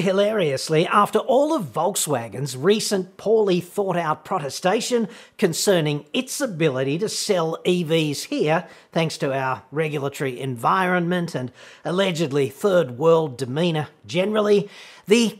Hilariously, 0.00 0.86
after 0.86 1.18
all 1.18 1.54
of 1.54 1.64
Volkswagen's 1.64 2.56
recent 2.56 3.16
poorly 3.16 3.60
thought 3.60 3.96
out 3.96 4.24
protestation 4.24 5.08
concerning 5.36 6.04
its 6.12 6.40
ability 6.40 6.98
to 6.98 7.08
sell 7.08 7.58
EVs 7.66 8.24
here, 8.24 8.66
thanks 8.92 9.18
to 9.18 9.32
our 9.32 9.62
regulatory 9.70 10.38
environment 10.40 11.34
and 11.34 11.52
allegedly 11.84 12.48
third 12.48 12.98
world 12.98 13.36
demeanour 13.36 13.88
generally, 14.06 14.68
the 15.06 15.38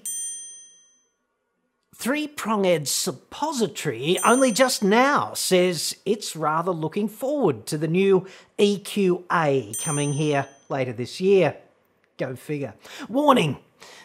Three 1.95 2.29
Pronged 2.29 2.87
Suppository 2.87 4.19
only 4.25 4.53
just 4.53 4.85
now 4.85 5.35
says 5.35 5.97
it's 6.07 6.37
rather 6.37 6.71
looking 6.71 7.09
forward 7.09 7.67
to 7.67 7.77
the 7.77 7.89
new 7.89 8.27
EQA 8.59 9.85
coming 9.85 10.13
here 10.13 10.47
later 10.69 10.93
this 10.93 11.21
year. 11.21 11.57
Go 12.17 12.37
figure. 12.37 12.75
Warning 13.09 13.59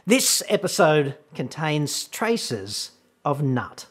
this 0.05 0.43
episode 0.49 1.17
contains 1.33 2.05
traces 2.05 2.91
of 3.23 3.41
nut. 3.41 3.85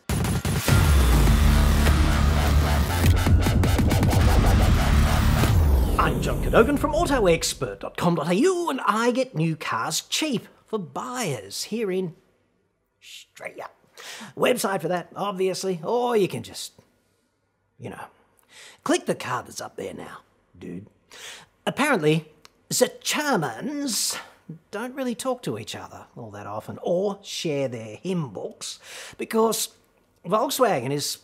I'm 5.99 6.21
John 6.21 6.43
Cadogan 6.43 6.77
from 6.79 6.93
AutoExpert.com.au 6.93 8.71
and 8.71 8.81
I 8.85 9.11
get 9.13 9.35
new 9.35 9.57
cars 9.57 10.01
cheap 10.01 10.49
for 10.67 10.79
buyers 10.79 11.65
here 11.65 11.91
in 11.91 12.15
Australia. 13.01 13.71
Website 14.37 14.81
for 14.81 14.89
that, 14.89 15.09
obviously, 15.15 15.81
or 15.85 16.17
you 16.17 16.29
can 16.29 16.43
just, 16.43 16.73
you 17.79 17.91
know, 17.91 18.05
click 18.85 19.07
the 19.07 19.15
card 19.15 19.47
that's 19.47 19.61
up 19.61 19.77
there 19.77 19.95
now, 19.95 20.19
dude. 20.59 20.87
Apparently, 21.67 22.33
the 22.69 22.93
Germans 23.03 24.17
don't 24.71 24.95
really 24.95 25.15
talk 25.15 25.43
to 25.43 25.59
each 25.59 25.75
other 25.75 26.07
all 26.17 26.31
that 26.31 26.47
often 26.47 26.79
or 26.83 27.19
share 27.23 27.69
their 27.69 27.97
hymn 27.97 28.29
books 28.31 28.79
because 29.19 29.71
Volkswagen 30.27 30.91
is 30.91 31.19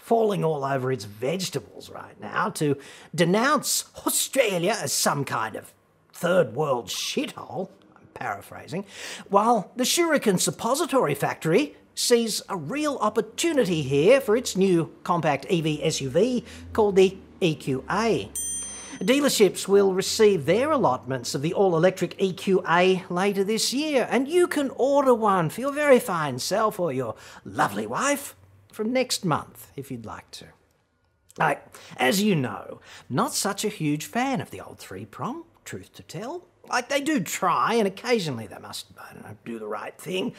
falling 0.00 0.42
all 0.42 0.64
over 0.64 0.90
its 0.90 1.04
vegetables 1.04 1.90
right 1.90 2.18
now 2.20 2.48
to 2.48 2.76
denounce 3.14 3.84
Australia 4.06 4.76
as 4.80 4.92
some 4.92 5.24
kind 5.24 5.54
of 5.54 5.72
third 6.12 6.54
world 6.54 6.86
shithole. 6.86 7.68
I'm 7.94 8.06
paraphrasing. 8.14 8.84
While 9.28 9.70
the 9.76 9.84
Shuriken 9.84 10.40
Suppository 10.40 11.14
Factory 11.14 11.76
sees 11.94 12.40
a 12.48 12.56
real 12.56 12.96
opportunity 13.00 13.82
here 13.82 14.20
for 14.20 14.36
its 14.36 14.56
new 14.56 14.94
compact 15.02 15.44
EV 15.46 15.80
SUV 15.82 16.44
called 16.72 16.96
the 16.96 17.18
EQA. 17.42 18.47
Dealerships 19.00 19.68
will 19.68 19.94
receive 19.94 20.44
their 20.44 20.72
allotments 20.72 21.32
of 21.34 21.40
the 21.40 21.54
all 21.54 21.76
electric 21.76 22.18
EQA 22.18 23.08
later 23.08 23.44
this 23.44 23.72
year, 23.72 24.08
and 24.10 24.26
you 24.26 24.48
can 24.48 24.70
order 24.70 25.14
one 25.14 25.50
for 25.50 25.60
your 25.60 25.72
very 25.72 26.00
fine 26.00 26.40
self 26.40 26.80
or 26.80 26.92
your 26.92 27.14
lovely 27.44 27.86
wife 27.86 28.34
from 28.72 28.92
next 28.92 29.24
month 29.24 29.70
if 29.76 29.92
you'd 29.92 30.04
like 30.04 30.28
to. 30.32 30.46
Like, 31.38 31.64
as 31.96 32.20
you 32.20 32.34
know, 32.34 32.80
not 33.08 33.32
such 33.32 33.64
a 33.64 33.68
huge 33.68 34.06
fan 34.06 34.40
of 34.40 34.50
the 34.50 34.60
old 34.60 34.80
three 34.80 35.04
prong, 35.04 35.44
truth 35.64 35.92
to 35.94 36.02
tell. 36.02 36.44
Like, 36.68 36.88
they 36.88 37.00
do 37.00 37.20
try, 37.20 37.74
and 37.74 37.86
occasionally 37.86 38.48
they 38.48 38.58
must, 38.58 38.86
I 38.98 39.14
don't 39.14 39.22
know, 39.22 39.36
do 39.44 39.60
the 39.60 39.68
right 39.68 39.96
thing. 39.96 40.34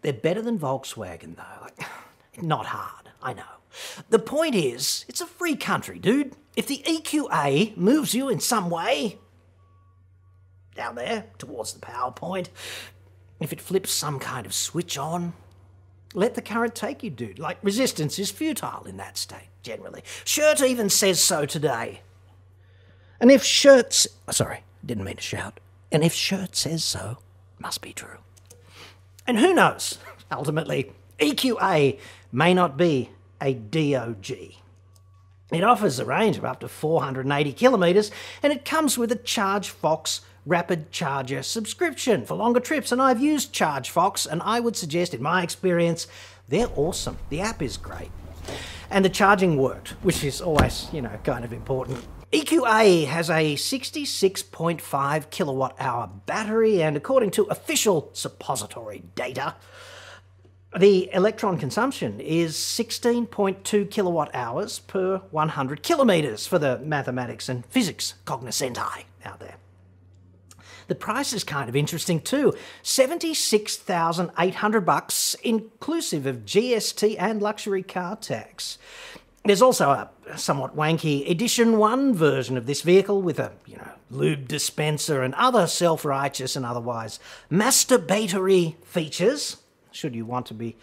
They're 0.00 0.14
better 0.14 0.40
than 0.40 0.58
Volkswagen, 0.58 1.36
though. 1.36 1.62
Like, 1.62 1.78
not 2.42 2.64
hard, 2.64 3.10
I 3.22 3.34
know. 3.34 3.59
The 4.08 4.18
point 4.18 4.54
is, 4.54 5.04
it's 5.08 5.20
a 5.20 5.26
free 5.26 5.56
country, 5.56 5.98
dude. 5.98 6.34
If 6.56 6.66
the 6.66 6.82
EQA 6.86 7.76
moves 7.76 8.14
you 8.14 8.28
in 8.28 8.40
some 8.40 8.70
way, 8.70 9.18
down 10.74 10.96
there 10.96 11.26
towards 11.38 11.72
the 11.72 11.80
PowerPoint, 11.80 12.48
if 13.38 13.52
it 13.52 13.60
flips 13.60 13.92
some 13.92 14.18
kind 14.18 14.46
of 14.46 14.52
switch 14.52 14.98
on, 14.98 15.32
let 16.14 16.34
the 16.34 16.42
current 16.42 16.74
take 16.74 17.02
you, 17.02 17.10
dude. 17.10 17.38
Like, 17.38 17.58
resistance 17.62 18.18
is 18.18 18.30
futile 18.30 18.84
in 18.84 18.96
that 18.96 19.16
state, 19.16 19.48
generally. 19.62 20.02
Shirt 20.24 20.60
even 20.60 20.90
says 20.90 21.22
so 21.22 21.46
today. 21.46 22.02
And 23.20 23.30
if 23.30 23.44
shirts. 23.44 24.08
Oh, 24.26 24.32
sorry, 24.32 24.64
didn't 24.84 25.04
mean 25.04 25.16
to 25.16 25.22
shout. 25.22 25.60
And 25.92 26.02
if 26.02 26.12
shirt 26.12 26.56
says 26.56 26.82
so, 26.82 27.18
must 27.58 27.82
be 27.82 27.92
true. 27.92 28.18
And 29.26 29.38
who 29.38 29.54
knows, 29.54 29.98
ultimately, 30.32 30.92
EQA 31.18 31.98
may 32.32 32.54
not 32.54 32.76
be 32.76 33.10
a 33.40 33.54
DOG. 33.54 34.30
It 35.52 35.64
offers 35.64 35.98
a 35.98 36.04
range 36.04 36.38
of 36.38 36.44
up 36.44 36.60
to 36.60 36.68
480 36.68 37.52
kilometres 37.52 38.10
and 38.42 38.52
it 38.52 38.64
comes 38.64 38.96
with 38.96 39.10
a 39.10 39.16
ChargeFox 39.16 40.20
rapid 40.46 40.90
charger 40.90 41.42
subscription 41.42 42.24
for 42.24 42.34
longer 42.34 42.60
trips. 42.60 42.92
And 42.92 43.02
I've 43.02 43.20
used 43.20 43.52
ChargeFox 43.52 44.26
and 44.26 44.42
I 44.42 44.60
would 44.60 44.76
suggest, 44.76 45.12
in 45.12 45.22
my 45.22 45.42
experience, 45.42 46.06
they're 46.48 46.70
awesome. 46.76 47.18
The 47.28 47.40
app 47.40 47.62
is 47.62 47.76
great. 47.76 48.10
And 48.90 49.04
the 49.04 49.08
charging 49.08 49.56
worked, 49.56 49.90
which 50.02 50.24
is 50.24 50.40
always, 50.40 50.88
you 50.92 51.02
know, 51.02 51.18
kind 51.24 51.44
of 51.44 51.52
important. 51.52 52.04
EQA 52.32 53.06
has 53.06 53.28
a 53.28 53.56
66.5 53.56 55.30
kilowatt 55.30 55.74
hour 55.80 56.08
battery, 56.26 56.80
and 56.80 56.96
according 56.96 57.32
to 57.32 57.42
official 57.44 58.10
suppository 58.12 59.02
data, 59.16 59.56
the 60.78 61.12
electron 61.12 61.58
consumption 61.58 62.20
is 62.20 62.54
16.2 62.54 63.90
kilowatt 63.90 64.30
hours 64.34 64.78
per 64.78 65.18
100 65.30 65.82
kilometres 65.82 66.46
for 66.46 66.60
the 66.60 66.78
mathematics 66.78 67.48
and 67.48 67.66
physics 67.66 68.14
cognoscenti 68.24 69.04
out 69.24 69.40
there. 69.40 69.56
The 70.86 70.94
price 70.94 71.32
is 71.32 71.42
kind 71.44 71.68
of 71.68 71.74
interesting 71.76 72.20
too. 72.20 72.52
76,800 72.82 74.80
bucks 74.80 75.34
inclusive 75.42 76.26
of 76.26 76.44
GST 76.44 77.16
and 77.18 77.42
luxury 77.42 77.82
car 77.82 78.16
tax. 78.16 78.78
There's 79.44 79.62
also 79.62 79.90
a 79.90 80.10
somewhat 80.36 80.76
wanky 80.76 81.28
edition 81.30 81.78
1 81.78 82.14
version 82.14 82.56
of 82.56 82.66
this 82.66 82.82
vehicle 82.82 83.22
with 83.22 83.38
a, 83.38 83.52
you 83.66 83.76
know, 83.76 83.88
lube 84.10 84.46
dispenser 84.48 85.22
and 85.22 85.34
other 85.34 85.66
self-righteous 85.66 86.56
and 86.56 86.66
otherwise 86.66 87.18
masturbatory 87.50 88.74
features 88.84 89.56
should 89.92 90.14
you 90.14 90.24
want 90.24 90.46
to 90.46 90.54
be, 90.54 90.76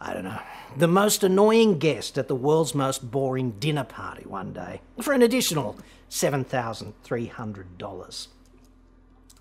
I 0.00 0.14
don't 0.14 0.24
know, 0.24 0.38
the 0.76 0.88
most 0.88 1.24
annoying 1.24 1.78
guest 1.78 2.18
at 2.18 2.28
the 2.28 2.34
world's 2.34 2.74
most 2.74 3.10
boring 3.10 3.52
dinner 3.52 3.84
party 3.84 4.24
one 4.26 4.52
day 4.52 4.82
for 5.00 5.12
an 5.12 5.22
additional 5.22 5.78
$7,300. 6.10 8.26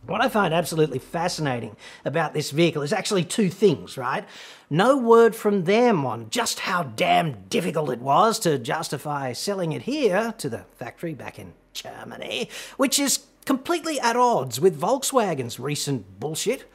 What 0.05 0.21
I 0.21 0.29
find 0.29 0.51
absolutely 0.51 0.97
fascinating 0.97 1.75
about 2.03 2.33
this 2.33 2.49
vehicle 2.49 2.81
is 2.81 2.91
actually 2.91 3.23
two 3.23 3.51
things, 3.51 3.97
right? 3.97 4.25
No 4.67 4.97
word 4.97 5.35
from 5.35 5.65
them 5.65 6.07
on 6.07 6.31
just 6.31 6.61
how 6.61 6.81
damn 6.83 7.43
difficult 7.49 7.91
it 7.91 7.99
was 7.99 8.39
to 8.39 8.57
justify 8.57 9.33
selling 9.33 9.73
it 9.73 9.83
here 9.83 10.33
to 10.39 10.49
the 10.49 10.65
factory 10.75 11.13
back 11.13 11.37
in 11.37 11.53
Germany, 11.73 12.49
which 12.77 12.97
is 12.97 13.25
completely 13.45 13.99
at 13.99 14.15
odds 14.15 14.59
with 14.59 14.79
Volkswagen's 14.79 15.59
recent 15.59 16.19
bullshit 16.19 16.65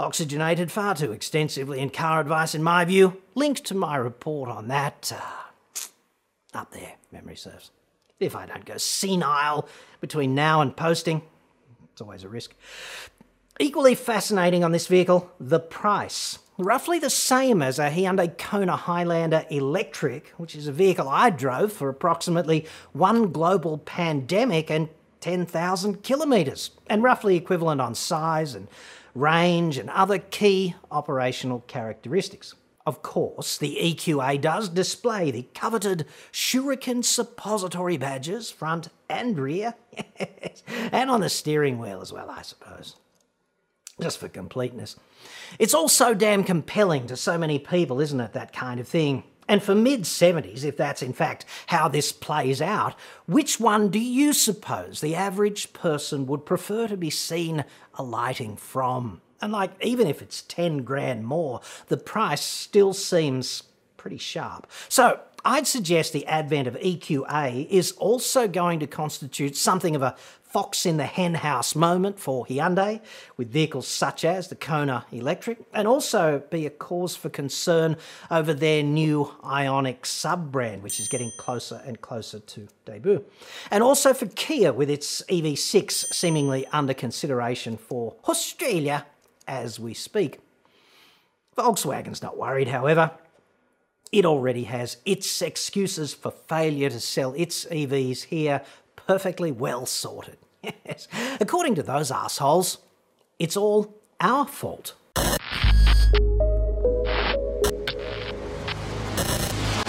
oxygenated 0.00 0.72
far 0.72 0.94
too 0.94 1.12
extensively 1.12 1.78
in 1.80 1.90
car 1.90 2.20
advice, 2.20 2.54
in 2.54 2.62
my 2.62 2.84
view. 2.84 3.20
Linked 3.34 3.64
to 3.66 3.74
my 3.74 3.96
report 3.96 4.48
on 4.50 4.68
that 4.68 5.12
uh, 5.14 6.58
up 6.58 6.72
there, 6.72 6.94
memory 7.12 7.36
serves. 7.36 7.70
If 8.18 8.34
I 8.34 8.46
don't 8.46 8.64
go 8.64 8.76
senile 8.76 9.68
between 10.00 10.34
now 10.34 10.60
and 10.60 10.76
posting, 10.76 11.22
it's 11.92 12.00
always 12.00 12.24
a 12.24 12.28
risk. 12.28 12.54
Equally 13.58 13.94
fascinating 13.94 14.64
on 14.64 14.72
this 14.72 14.86
vehicle, 14.86 15.30
the 15.38 15.60
price. 15.60 16.38
Roughly 16.56 16.98
the 16.98 17.10
same 17.10 17.62
as 17.62 17.78
a 17.78 17.90
Hyundai 17.90 18.36
Kona 18.36 18.76
Highlander 18.76 19.46
Electric, 19.50 20.28
which 20.36 20.54
is 20.54 20.66
a 20.66 20.72
vehicle 20.72 21.08
I 21.08 21.30
drove 21.30 21.72
for 21.72 21.88
approximately 21.88 22.66
one 22.92 23.32
global 23.32 23.78
pandemic 23.78 24.70
and 24.70 24.88
10,000 25.20 26.02
kilometres, 26.02 26.70
and 26.86 27.02
roughly 27.02 27.36
equivalent 27.36 27.80
on 27.80 27.94
size 27.94 28.54
and 28.54 28.68
range, 29.14 29.76
and 29.76 29.90
other 29.90 30.18
key 30.18 30.74
operational 30.90 31.60
characteristics. 31.66 32.54
Of 32.86 33.02
course, 33.02 33.58
the 33.58 33.76
EQA 33.80 34.40
does 34.40 34.68
display 34.68 35.30
the 35.30 35.46
coveted 35.54 36.06
Shuriken 36.32 37.04
suppository 37.04 37.96
badges, 37.96 38.50
front 38.50 38.88
and 39.08 39.38
rear, 39.38 39.74
and 40.90 41.10
on 41.10 41.20
the 41.20 41.28
steering 41.28 41.78
wheel 41.78 42.00
as 42.00 42.12
well, 42.12 42.30
I 42.30 42.42
suppose. 42.42 42.96
Just 44.00 44.18
for 44.18 44.28
completeness. 44.28 44.96
It's 45.58 45.74
all 45.74 45.88
so 45.88 46.14
damn 46.14 46.42
compelling 46.42 47.06
to 47.08 47.16
so 47.16 47.36
many 47.36 47.58
people, 47.58 48.00
isn't 48.00 48.20
it, 48.20 48.32
that 48.32 48.52
kind 48.52 48.80
of 48.80 48.88
thing? 48.88 49.24
And 49.50 49.60
for 49.60 49.74
mid 49.74 50.02
70s, 50.02 50.62
if 50.62 50.76
that's 50.76 51.02
in 51.02 51.12
fact 51.12 51.44
how 51.66 51.88
this 51.88 52.12
plays 52.12 52.62
out, 52.62 52.94
which 53.26 53.58
one 53.58 53.88
do 53.88 53.98
you 53.98 54.32
suppose 54.32 55.00
the 55.00 55.16
average 55.16 55.72
person 55.72 56.28
would 56.28 56.46
prefer 56.46 56.86
to 56.86 56.96
be 56.96 57.10
seen 57.10 57.64
alighting 57.94 58.56
from? 58.56 59.20
And 59.40 59.50
like, 59.50 59.72
even 59.82 60.06
if 60.06 60.22
it's 60.22 60.42
10 60.42 60.84
grand 60.84 61.26
more, 61.26 61.62
the 61.88 61.96
price 61.96 62.42
still 62.42 62.94
seems 62.94 63.64
pretty 63.96 64.18
sharp. 64.18 64.68
So 64.88 65.18
I'd 65.44 65.66
suggest 65.66 66.12
the 66.12 66.26
advent 66.26 66.68
of 66.68 66.74
EQA 66.74 67.68
is 67.68 67.90
also 67.92 68.46
going 68.46 68.78
to 68.78 68.86
constitute 68.86 69.56
something 69.56 69.96
of 69.96 70.02
a 70.02 70.14
fox 70.50 70.84
in 70.84 70.96
the 70.96 71.06
henhouse 71.06 71.76
moment 71.76 72.18
for 72.18 72.44
Hyundai 72.46 73.00
with 73.36 73.52
vehicles 73.52 73.86
such 73.86 74.24
as 74.24 74.48
the 74.48 74.56
Kona 74.56 75.06
Electric, 75.12 75.58
and 75.72 75.86
also 75.86 76.42
be 76.50 76.66
a 76.66 76.70
cause 76.70 77.14
for 77.14 77.28
concern 77.28 77.96
over 78.30 78.52
their 78.52 78.82
new 78.82 79.30
Ioniq 79.44 80.04
sub 80.04 80.50
brand, 80.50 80.82
which 80.82 80.98
is 80.98 81.08
getting 81.08 81.30
closer 81.38 81.80
and 81.86 82.00
closer 82.00 82.40
to 82.40 82.66
debut. 82.84 83.24
And 83.70 83.82
also 83.82 84.12
for 84.12 84.26
Kia 84.26 84.72
with 84.72 84.90
its 84.90 85.22
EV6 85.28 85.92
seemingly 86.12 86.66
under 86.72 86.94
consideration 86.94 87.76
for 87.76 88.16
Australia 88.28 89.06
as 89.46 89.78
we 89.78 89.94
speak. 89.94 90.40
Volkswagen's 91.56 92.22
not 92.22 92.36
worried, 92.36 92.68
however. 92.68 93.12
It 94.10 94.24
already 94.24 94.64
has 94.64 94.96
its 95.04 95.40
excuses 95.40 96.12
for 96.12 96.32
failure 96.32 96.90
to 96.90 96.98
sell 96.98 97.32
its 97.34 97.64
EVs 97.66 98.24
here 98.24 98.62
perfectly 99.06 99.52
well 99.52 99.86
sorted. 99.86 100.36
Yes. 100.84 101.08
According 101.40 101.74
to 101.76 101.82
those 101.82 102.10
assholes, 102.10 102.78
it's 103.38 103.56
all 103.56 103.94
our 104.20 104.46
fault. 104.46 104.94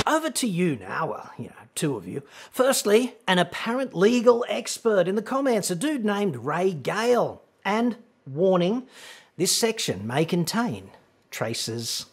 Over 0.08 0.30
to 0.30 0.48
you 0.48 0.78
now, 0.78 1.08
well, 1.08 1.32
you 1.38 1.46
know, 1.46 1.56
two 1.76 1.96
of 1.96 2.08
you. 2.08 2.24
Firstly, 2.52 3.16
an 3.28 3.40
apparent 3.40 3.94
legal 3.94 4.46
expert 4.48 5.08
in 5.08 5.16
the 5.16 5.22
comments, 5.22 5.70
a 5.72 5.76
dude 5.76 6.06
named 6.06 6.38
Ray 6.38 6.72
Gale. 6.74 7.42
And 7.66 7.98
warning, 8.26 8.88
this 9.38 9.52
section 9.56 10.06
may 10.06 10.26
contain 10.26 10.92
traces 11.30 12.08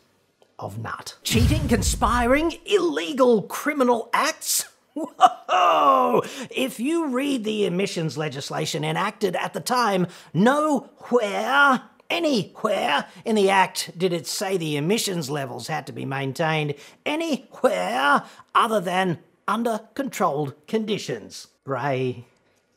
of 0.58 0.78
nut. 0.78 1.16
Cheating, 1.22 1.68
conspiring, 1.68 2.54
illegal 2.66 3.42
criminal 3.42 4.10
acts? 4.12 4.64
Whoa! 4.98 6.22
If 6.50 6.80
you 6.80 7.08
read 7.08 7.44
the 7.44 7.66
emissions 7.66 8.16
legislation 8.16 8.84
enacted 8.84 9.36
at 9.36 9.54
the 9.54 9.60
time, 9.60 10.06
nowhere, 10.32 11.82
anywhere 12.10 13.06
in 13.24 13.36
the 13.36 13.50
Act 13.50 13.96
did 13.96 14.12
it 14.12 14.26
say 14.26 14.56
the 14.56 14.76
emissions 14.76 15.30
levels 15.30 15.68
had 15.68 15.86
to 15.86 15.92
be 15.92 16.04
maintained 16.04 16.74
anywhere 17.04 18.22
other 18.54 18.80
than 18.80 19.18
under 19.46 19.80
controlled 19.94 20.54
conditions. 20.66 21.48
Ray, 21.64 22.26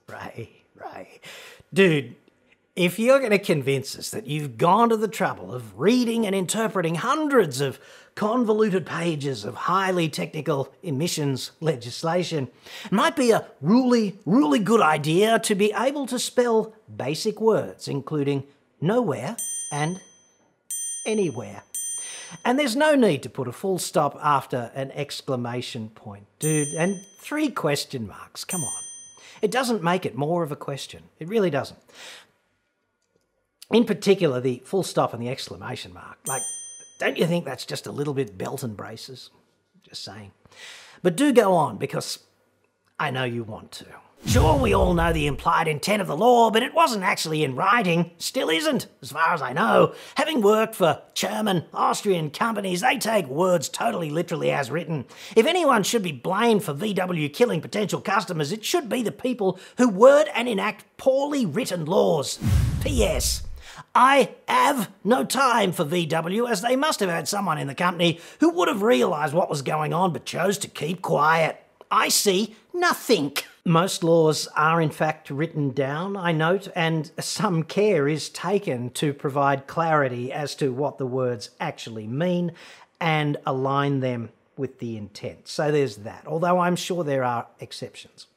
Ray, 0.07 0.63
Ray. 0.75 1.21
Dude, 1.73 2.15
if 2.75 2.97
you're 2.97 3.19
going 3.19 3.31
to 3.31 3.39
convince 3.39 3.97
us 3.97 4.09
that 4.11 4.27
you've 4.27 4.57
gone 4.57 4.89
to 4.89 4.97
the 4.97 5.07
trouble 5.07 5.53
of 5.53 5.79
reading 5.79 6.25
and 6.25 6.33
interpreting 6.33 6.95
hundreds 6.95 7.59
of 7.61 7.79
convoluted 8.15 8.85
pages 8.85 9.45
of 9.45 9.55
highly 9.55 10.09
technical 10.09 10.73
emissions 10.83 11.51
legislation, 11.59 12.47
it 12.85 12.91
might 12.91 13.15
be 13.15 13.31
a 13.31 13.47
really, 13.61 14.19
really 14.25 14.59
good 14.59 14.81
idea 14.81 15.39
to 15.39 15.55
be 15.55 15.73
able 15.75 16.05
to 16.07 16.19
spell 16.19 16.73
basic 16.95 17.39
words, 17.39 17.87
including 17.87 18.43
nowhere 18.79 19.37
and 19.71 19.99
anywhere. 21.05 21.63
And 22.45 22.57
there's 22.57 22.75
no 22.75 22.95
need 22.95 23.23
to 23.23 23.29
put 23.29 23.47
a 23.47 23.51
full 23.51 23.77
stop 23.77 24.17
after 24.21 24.71
an 24.73 24.91
exclamation 24.91 25.89
point, 25.89 26.27
dude, 26.39 26.69
and 26.77 27.01
three 27.19 27.49
question 27.49 28.07
marks, 28.07 28.43
come 28.43 28.63
on. 28.63 28.83
It 29.41 29.51
doesn't 29.51 29.83
make 29.83 30.05
it 30.05 30.15
more 30.15 30.43
of 30.43 30.51
a 30.51 30.55
question. 30.55 31.03
It 31.19 31.27
really 31.27 31.49
doesn't. 31.49 31.79
In 33.71 33.85
particular, 33.85 34.39
the 34.39 34.61
full 34.65 34.83
stop 34.83 35.13
and 35.13 35.21
the 35.21 35.29
exclamation 35.29 35.93
mark. 35.93 36.17
Like, 36.27 36.43
don't 37.01 37.17
you 37.17 37.25
think 37.25 37.45
that's 37.45 37.65
just 37.65 37.87
a 37.87 37.91
little 37.91 38.13
bit 38.13 38.37
belt 38.37 38.61
and 38.61 38.77
braces? 38.77 39.31
Just 39.81 40.03
saying. 40.03 40.33
But 41.01 41.15
do 41.15 41.33
go 41.33 41.53
on, 41.53 41.77
because 41.77 42.19
I 42.99 43.09
know 43.09 43.23
you 43.23 43.43
want 43.43 43.71
to. 43.71 43.87
Sure, 44.27 44.55
we 44.55 44.71
all 44.71 44.93
know 44.93 45.11
the 45.11 45.25
implied 45.25 45.67
intent 45.67 46.03
of 46.03 46.07
the 46.07 46.15
law, 46.15 46.51
but 46.51 46.61
it 46.61 46.75
wasn't 46.75 47.03
actually 47.03 47.43
in 47.43 47.55
writing. 47.55 48.11
Still 48.19 48.51
isn't, 48.51 48.85
as 49.01 49.11
far 49.11 49.33
as 49.33 49.41
I 49.41 49.51
know. 49.51 49.95
Having 50.13 50.43
worked 50.43 50.75
for 50.75 51.01
German, 51.15 51.65
Austrian 51.73 52.29
companies, 52.29 52.81
they 52.81 52.99
take 52.99 53.25
words 53.25 53.67
totally 53.67 54.11
literally 54.11 54.51
as 54.51 54.69
written. 54.69 55.05
If 55.35 55.47
anyone 55.47 55.81
should 55.81 56.03
be 56.03 56.11
blamed 56.11 56.63
for 56.63 56.75
VW 56.75 57.33
killing 57.33 57.61
potential 57.61 57.99
customers, 57.99 58.51
it 58.51 58.63
should 58.63 58.89
be 58.89 59.01
the 59.01 59.11
people 59.11 59.59
who 59.79 59.89
word 59.89 60.27
and 60.35 60.47
enact 60.47 60.85
poorly 60.97 61.47
written 61.47 61.85
laws. 61.85 62.37
P.S. 62.83 63.41
I 63.93 64.35
have 64.47 64.89
no 65.03 65.25
time 65.25 65.73
for 65.73 65.83
VW, 65.83 66.49
as 66.49 66.61
they 66.61 66.77
must 66.77 67.01
have 67.01 67.09
had 67.09 67.27
someone 67.27 67.57
in 67.57 67.67
the 67.67 67.75
company 67.75 68.19
who 68.39 68.49
would 68.51 68.69
have 68.69 68.83
realised 68.83 69.33
what 69.33 69.49
was 69.49 69.61
going 69.61 69.93
on 69.93 70.13
but 70.13 70.23
chose 70.23 70.57
to 70.59 70.69
keep 70.69 71.01
quiet. 71.01 71.61
I 71.89 72.07
see 72.07 72.55
nothing. 72.73 73.35
Most 73.65 74.01
laws 74.01 74.47
are 74.55 74.81
in 74.81 74.91
fact 74.91 75.29
written 75.29 75.71
down, 75.71 76.15
I 76.15 76.31
note, 76.31 76.69
and 76.73 77.11
some 77.19 77.63
care 77.63 78.07
is 78.07 78.29
taken 78.29 78.91
to 78.91 79.13
provide 79.13 79.67
clarity 79.67 80.31
as 80.31 80.55
to 80.55 80.71
what 80.71 80.97
the 80.97 81.05
words 81.05 81.49
actually 81.59 82.07
mean 82.07 82.53
and 83.01 83.37
align 83.45 83.99
them 83.99 84.29
with 84.55 84.79
the 84.79 84.95
intent. 84.95 85.49
So 85.49 85.69
there's 85.69 85.97
that, 85.97 86.23
although 86.25 86.59
I'm 86.59 86.77
sure 86.77 87.03
there 87.03 87.25
are 87.25 87.47
exceptions. 87.59 88.27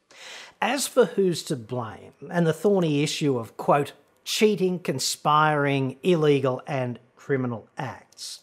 As 0.60 0.86
for 0.88 1.06
who's 1.06 1.42
to 1.44 1.56
blame 1.56 2.12
and 2.30 2.46
the 2.46 2.52
thorny 2.52 3.02
issue 3.02 3.38
of, 3.38 3.56
quote, 3.56 3.92
cheating, 4.24 4.78
conspiring, 4.78 5.96
illegal, 6.02 6.62
and 6.66 6.98
criminal 7.16 7.68
acts. 7.78 8.40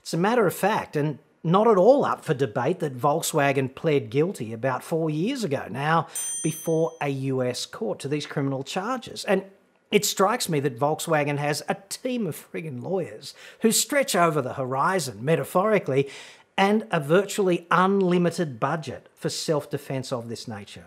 It's 0.00 0.14
a 0.14 0.18
matter 0.18 0.46
of 0.46 0.54
fact, 0.54 0.96
and 0.96 1.18
not 1.44 1.68
at 1.68 1.76
all 1.76 2.04
up 2.04 2.24
for 2.24 2.34
debate, 2.34 2.80
that 2.80 2.96
Volkswagen 2.96 3.74
pled 3.74 4.10
guilty 4.10 4.52
about 4.52 4.84
four 4.84 5.10
years 5.10 5.44
ago 5.44 5.66
now 5.70 6.06
before 6.42 6.92
a 7.00 7.08
US 7.08 7.66
court 7.66 7.98
to 8.00 8.08
these 8.08 8.26
criminal 8.26 8.62
charges. 8.62 9.24
And 9.24 9.44
it 9.90 10.04
strikes 10.04 10.48
me 10.48 10.60
that 10.60 10.78
Volkswagen 10.78 11.38
has 11.38 11.62
a 11.68 11.76
team 11.88 12.26
of 12.26 12.50
friggin' 12.50 12.82
lawyers 12.82 13.34
who 13.60 13.70
stretch 13.70 14.16
over 14.16 14.40
the 14.40 14.54
horizon, 14.54 15.24
metaphorically, 15.24 16.08
and 16.56 16.86
a 16.90 17.00
virtually 17.00 17.66
unlimited 17.70 18.58
budget 18.58 19.08
for 19.14 19.28
self 19.28 19.68
defense 19.68 20.12
of 20.12 20.28
this 20.28 20.48
nature. 20.48 20.86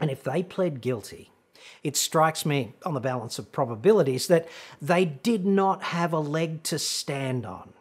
And 0.00 0.10
if 0.10 0.22
they 0.22 0.42
pled 0.42 0.80
guilty, 0.80 1.30
it 1.82 1.96
strikes 1.96 2.44
me, 2.46 2.74
on 2.84 2.94
the 2.94 3.00
balance 3.00 3.38
of 3.38 3.52
probabilities, 3.52 4.26
that 4.28 4.48
they 4.80 5.04
did 5.04 5.44
not 5.46 5.82
have 5.82 6.12
a 6.12 6.18
leg 6.18 6.62
to 6.64 6.78
stand 6.78 7.46
on. 7.46 7.72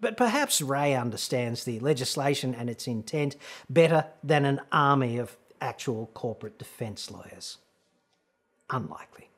But 0.00 0.16
perhaps 0.16 0.60
Ray 0.60 0.94
understands 0.94 1.64
the 1.64 1.78
legislation 1.78 2.54
and 2.54 2.68
its 2.68 2.88
intent 2.88 3.36
better 3.70 4.06
than 4.22 4.44
an 4.44 4.60
army 4.72 5.18
of 5.18 5.36
actual 5.60 6.10
corporate 6.12 6.58
defence 6.58 7.10
lawyers. 7.10 7.58
Unlikely. 8.68 9.28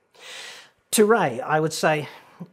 To 0.92 1.04
Ray, 1.04 1.40
I 1.40 1.60
would 1.60 1.72
say 1.72 2.08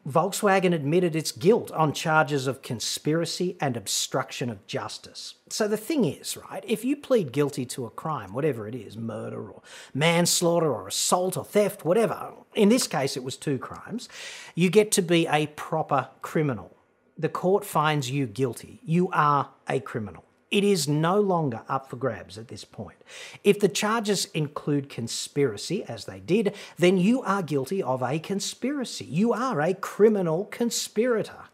Volkswagen 0.07 0.73
admitted 0.73 1.15
its 1.15 1.31
guilt 1.31 1.71
on 1.71 1.93
charges 1.93 2.47
of 2.47 2.61
conspiracy 2.61 3.57
and 3.59 3.75
obstruction 3.75 4.49
of 4.49 4.65
justice. 4.67 5.35
So 5.49 5.67
the 5.67 5.77
thing 5.77 6.05
is, 6.05 6.37
right, 6.37 6.63
if 6.67 6.85
you 6.85 6.95
plead 6.95 7.31
guilty 7.31 7.65
to 7.67 7.85
a 7.85 7.89
crime, 7.89 8.33
whatever 8.33 8.67
it 8.67 8.75
is, 8.75 8.97
murder 8.97 9.49
or 9.49 9.61
manslaughter 9.93 10.71
or 10.71 10.87
assault 10.87 11.37
or 11.37 11.45
theft, 11.45 11.83
whatever, 11.85 12.33
in 12.55 12.69
this 12.69 12.87
case 12.87 13.17
it 13.17 13.23
was 13.23 13.37
two 13.37 13.57
crimes, 13.57 14.09
you 14.55 14.69
get 14.69 14.91
to 14.91 15.01
be 15.01 15.27
a 15.27 15.47
proper 15.47 16.09
criminal. 16.21 16.75
The 17.17 17.29
court 17.29 17.65
finds 17.65 18.09
you 18.09 18.25
guilty. 18.25 18.79
You 18.83 19.09
are 19.11 19.49
a 19.67 19.79
criminal. 19.79 20.25
It 20.51 20.65
is 20.65 20.87
no 20.87 21.19
longer 21.19 21.61
up 21.69 21.89
for 21.89 21.95
grabs 21.95 22.37
at 22.37 22.49
this 22.49 22.65
point. 22.65 22.97
If 23.43 23.59
the 23.61 23.69
charges 23.69 24.25
include 24.33 24.89
conspiracy, 24.89 25.83
as 25.85 26.05
they 26.05 26.19
did, 26.19 26.53
then 26.77 26.97
you 26.97 27.21
are 27.21 27.41
guilty 27.41 27.81
of 27.81 28.03
a 28.03 28.19
conspiracy. 28.19 29.05
You 29.05 29.31
are 29.31 29.61
a 29.61 29.73
criminal 29.73 30.45
conspirator. 30.45 31.45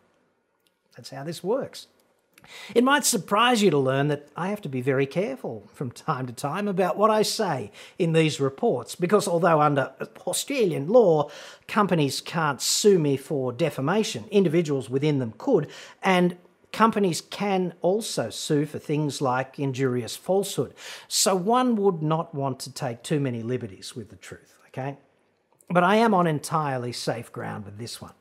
That's 0.96 1.12
how 1.12 1.24
this 1.24 1.44
works. 1.44 1.86
It 2.74 2.84
might 2.84 3.06
surprise 3.06 3.62
you 3.62 3.70
to 3.72 3.78
learn 3.78 4.08
that 4.08 4.30
I 4.36 4.48
have 4.50 4.62
to 4.62 4.70
be 4.70 4.82
very 4.82 5.06
careful 5.06 5.70
from 5.74 5.92
time 5.92 6.26
to 6.28 6.34
time 6.34 6.68
about 6.68 6.98
what 6.98 7.12
I 7.12 7.22
say 7.22 7.72
in 8.00 8.14
these 8.14 8.40
reports, 8.40 8.96
because 8.96 9.28
although 9.28 9.62
under 9.62 9.92
Australian 10.26 10.88
law, 10.88 11.30
companies 11.68 12.22
can't 12.22 12.62
sue 12.62 13.00
me 13.00 13.18
for 13.18 13.52
defamation, 13.52 14.26
individuals 14.32 14.90
within 14.90 15.20
them 15.20 15.34
could, 15.38 15.68
and 16.02 16.38
Companies 16.78 17.22
can 17.22 17.74
also 17.82 18.30
sue 18.30 18.68
for 18.68 18.78
things 18.78 19.20
like 19.20 19.58
injurious 19.58 20.16
falsehood. 20.16 20.76
So 21.08 21.36
one 21.36 21.76
would 21.78 22.04
not 22.04 22.36
want 22.36 22.60
to 22.60 22.72
take 22.72 23.02
too 23.02 23.20
many 23.20 23.42
liberties 23.42 23.96
with 23.96 24.12
the 24.12 24.16
truth, 24.16 24.60
okay? 24.68 24.96
But 25.72 25.84
I 25.84 25.96
am 25.96 26.14
on 26.14 26.28
entirely 26.28 26.92
safe 26.92 27.32
ground 27.32 27.66
with 27.66 27.80
this 27.80 28.00
one. 28.00 28.14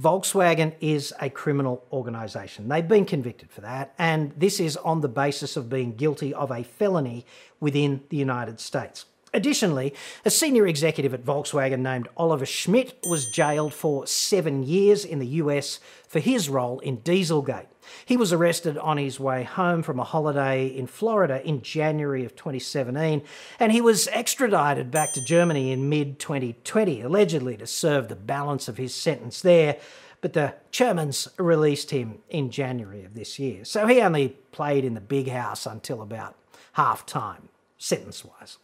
Volkswagen 0.00 0.74
is 0.80 1.12
a 1.20 1.28
criminal 1.28 1.84
organisation. 1.92 2.70
They've 2.70 2.88
been 2.88 3.04
convicted 3.04 3.50
for 3.50 3.60
that, 3.60 3.92
and 3.98 4.32
this 4.34 4.60
is 4.60 4.78
on 4.78 5.02
the 5.02 5.08
basis 5.08 5.58
of 5.58 5.68
being 5.68 5.94
guilty 5.94 6.32
of 6.32 6.50
a 6.50 6.62
felony 6.62 7.26
within 7.60 8.02
the 8.08 8.16
United 8.16 8.60
States. 8.60 9.04
Additionally, 9.34 9.92
a 10.24 10.30
senior 10.30 10.66
executive 10.66 11.12
at 11.12 11.26
Volkswagen 11.26 11.80
named 11.80 12.08
Oliver 12.16 12.46
Schmidt 12.46 12.98
was 13.04 13.30
jailed 13.30 13.74
for 13.74 14.06
seven 14.06 14.62
years 14.62 15.04
in 15.04 15.18
the 15.18 15.26
US 15.42 15.80
for 16.08 16.18
his 16.18 16.48
role 16.48 16.78
in 16.80 16.96
Dieselgate. 17.02 17.66
He 18.04 18.16
was 18.16 18.32
arrested 18.32 18.78
on 18.78 18.96
his 18.96 19.20
way 19.20 19.44
home 19.44 19.82
from 19.82 19.98
a 19.98 20.04
holiday 20.04 20.66
in 20.66 20.86
Florida 20.86 21.46
in 21.46 21.62
January 21.62 22.24
of 22.24 22.36
2017, 22.36 23.22
and 23.58 23.72
he 23.72 23.80
was 23.80 24.08
extradited 24.08 24.90
back 24.90 25.12
to 25.14 25.24
Germany 25.24 25.72
in 25.72 25.88
mid 25.88 26.18
2020, 26.18 27.02
allegedly 27.02 27.56
to 27.56 27.66
serve 27.66 28.08
the 28.08 28.16
balance 28.16 28.68
of 28.68 28.76
his 28.76 28.94
sentence 28.94 29.40
there. 29.40 29.76
But 30.20 30.34
the 30.34 30.54
Germans 30.70 31.28
released 31.38 31.90
him 31.90 32.18
in 32.28 32.50
January 32.50 33.04
of 33.04 33.14
this 33.14 33.38
year. 33.38 33.64
So 33.64 33.86
he 33.86 34.00
only 34.00 34.36
played 34.52 34.84
in 34.84 34.94
the 34.94 35.00
big 35.00 35.28
house 35.28 35.66
until 35.66 36.02
about 36.02 36.36
half 36.74 37.06
time, 37.06 37.48
sentence 37.78 38.24
wise. 38.24 38.58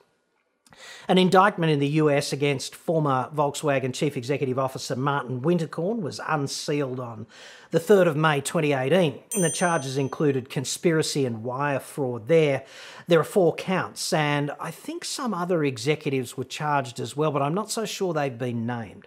An 1.09 1.19
indictment 1.19 1.73
in 1.73 1.79
the 1.79 1.89
US 1.89 2.33
against 2.33 2.75
former 2.75 3.29
Volkswagen 3.35 3.95
Chief 3.95 4.17
Executive 4.17 4.59
Officer 4.59 4.97
Martin 4.97 5.41
Winterkorn 5.41 6.01
was 6.01 6.21
unsealed 6.27 7.01
on 7.01 7.27
the 7.71 7.81
3rd 7.81 8.09
of 8.09 8.17
May 8.17 8.41
2018. 8.41 9.21
And 9.35 9.45
the 9.45 9.51
charges 9.51 9.97
included 9.99 10.51
conspiracy 10.51 11.27
and 11.27 11.45
wire 11.45 11.81
fraud 11.81 12.29
there. 12.29 12.65
There 13.07 13.21
are 13.21 13.25
four 13.25 13.55
counts, 13.55 14.13
and 14.13 14.51
I 14.61 14.71
think 14.71 15.05
some 15.05 15.33
other 15.33 15.65
executives 15.65 16.37
were 16.37 16.45
charged 16.45 17.01
as 17.01 17.17
well, 17.17 17.31
but 17.31 17.43
I'm 17.43 17.55
not 17.55 17.71
so 17.71 17.85
sure 17.85 18.13
they've 18.13 18.37
been 18.37 18.67
named. 18.67 19.07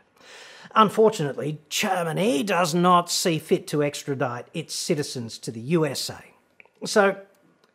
Unfortunately, 0.76 1.60
Germany 1.70 2.44
does 2.44 2.76
not 2.76 3.10
see 3.10 3.40
fit 3.40 3.68
to 3.68 3.84
extradite 3.84 4.48
its 4.54 4.76
citizens 4.76 5.38
to 5.40 5.52
the 5.52 5.60
USA. 5.60 6.24
So 6.86 7.18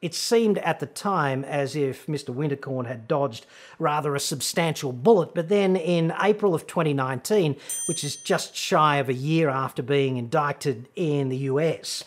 it 0.04 0.14
seemed 0.14 0.58
at 0.58 0.80
the 0.80 0.86
time 0.86 1.44
as 1.44 1.74
if 1.74 2.06
Mr. 2.06 2.28
Winterkorn 2.28 2.86
had 2.86 3.08
dodged 3.08 3.46
rather 3.78 4.14
a 4.14 4.20
substantial 4.20 4.92
bullet, 4.92 5.34
but 5.34 5.48
then 5.48 5.76
in 5.76 6.12
April 6.20 6.54
of 6.54 6.66
2019, 6.66 7.56
which 7.88 8.04
is 8.04 8.16
just 8.16 8.54
shy 8.54 8.98
of 8.98 9.08
a 9.08 9.14
year 9.14 9.48
after 9.48 9.82
being 9.82 10.18
indicted 10.18 10.90
in 10.94 11.30
the 11.30 11.38
US, 11.48 12.04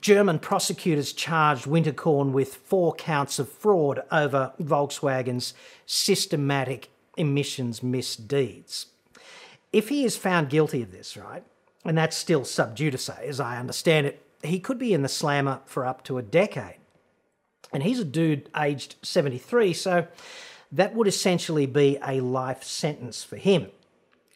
German 0.00 0.38
prosecutors 0.38 1.12
charged 1.12 1.66
Winterkorn 1.66 2.32
with 2.32 2.54
four 2.54 2.94
counts 2.94 3.38
of 3.38 3.50
fraud 3.50 4.00
over 4.10 4.54
Volkswagen's 4.58 5.52
systematic 5.84 6.88
emissions 7.18 7.82
misdeeds. 7.82 8.86
If 9.70 9.90
he 9.90 10.06
is 10.06 10.16
found 10.16 10.48
guilty 10.48 10.80
of 10.80 10.92
this, 10.92 11.14
right, 11.14 11.44
and 11.84 11.98
that's 11.98 12.16
still 12.16 12.46
sub 12.46 12.74
judice, 12.74 13.10
as 13.10 13.38
I 13.38 13.58
understand 13.58 14.06
it, 14.06 14.26
he 14.42 14.58
could 14.60 14.78
be 14.78 14.94
in 14.94 15.02
the 15.02 15.10
slammer 15.10 15.60
for 15.66 15.84
up 15.84 16.04
to 16.04 16.16
a 16.16 16.22
decade. 16.22 16.78
And 17.72 17.82
he's 17.82 17.98
a 17.98 18.04
dude 18.04 18.48
aged 18.56 18.96
73, 19.02 19.72
so 19.72 20.06
that 20.72 20.94
would 20.94 21.06
essentially 21.06 21.66
be 21.66 21.98
a 22.06 22.20
life 22.20 22.62
sentence 22.62 23.24
for 23.24 23.36
him. 23.36 23.68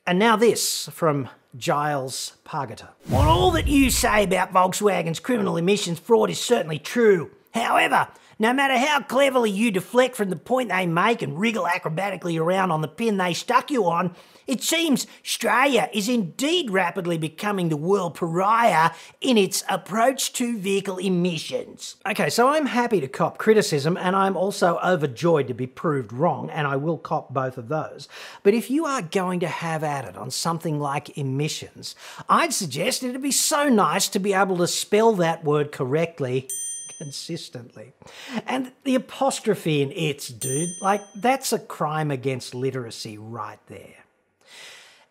And 0.06 0.18
now 0.18 0.36
this 0.36 0.88
from 0.92 1.28
Giles 1.56 2.34
Pargeter. 2.44 2.88
While 3.06 3.28
all 3.28 3.50
that 3.52 3.66
you 3.66 3.90
say 3.90 4.24
about 4.24 4.52
Volkswagen's 4.52 5.20
criminal 5.20 5.56
emissions 5.56 5.98
fraud 5.98 6.30
is 6.30 6.40
certainly 6.40 6.78
true, 6.78 7.30
however, 7.52 8.08
no 8.38 8.52
matter 8.52 8.78
how 8.78 9.00
cleverly 9.00 9.50
you 9.50 9.70
deflect 9.70 10.16
from 10.16 10.30
the 10.30 10.36
point 10.36 10.68
they 10.68 10.86
make 10.86 11.22
and 11.22 11.38
wriggle 11.38 11.64
acrobatically 11.64 12.40
around 12.40 12.70
on 12.70 12.82
the 12.82 12.88
pin 12.88 13.16
they 13.16 13.34
stuck 13.34 13.70
you 13.70 13.84
on, 13.86 14.14
it 14.46 14.62
seems 14.62 15.06
Australia 15.22 15.90
is 15.92 16.08
indeed 16.08 16.70
rapidly 16.70 17.18
becoming 17.18 17.68
the 17.68 17.76
world 17.76 18.14
pariah 18.14 18.92
in 19.20 19.36
its 19.36 19.62
approach 19.68 20.32
to 20.32 20.58
vehicle 20.58 20.98
emissions. 20.98 21.96
Okay, 22.06 22.30
so 22.30 22.48
I'm 22.48 22.66
happy 22.66 23.00
to 23.00 23.08
cop 23.08 23.38
criticism 23.38 23.96
and 23.96 24.16
I'm 24.16 24.36
also 24.36 24.78
overjoyed 24.78 25.48
to 25.48 25.54
be 25.54 25.66
proved 25.66 26.12
wrong, 26.12 26.48
and 26.48 26.66
I 26.66 26.76
will 26.76 26.96
cop 26.96 27.34
both 27.34 27.58
of 27.58 27.68
those. 27.68 28.08
But 28.42 28.54
if 28.54 28.70
you 28.70 28.86
are 28.86 29.02
going 29.02 29.40
to 29.40 29.48
have 29.48 29.84
at 29.84 30.04
it 30.04 30.16
on 30.16 30.30
something 30.30 30.80
like 30.80 31.18
emissions, 31.18 31.94
I'd 32.28 32.54
suggest 32.54 33.02
it'd 33.02 33.20
be 33.20 33.30
so 33.30 33.68
nice 33.68 34.08
to 34.08 34.18
be 34.18 34.32
able 34.32 34.56
to 34.58 34.66
spell 34.66 35.12
that 35.14 35.44
word 35.44 35.72
correctly 35.72 36.48
consistently. 36.96 37.92
And 38.46 38.72
the 38.84 38.94
apostrophe 38.94 39.82
in 39.82 39.92
it's, 39.92 40.28
dude, 40.28 40.70
like 40.80 41.02
that's 41.16 41.52
a 41.52 41.58
crime 41.58 42.10
against 42.10 42.54
literacy 42.54 43.18
right 43.18 43.60
there. 43.66 44.04